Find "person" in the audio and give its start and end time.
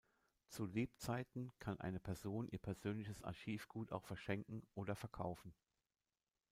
1.99-2.47